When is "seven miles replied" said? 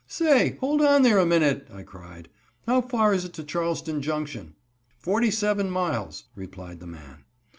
5.29-6.79